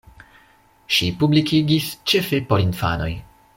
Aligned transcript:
Ŝi 0.95 1.09
publikigis 1.19 1.91
ĉefe 2.13 2.43
por 2.49 2.67
infanoj. 2.67 3.15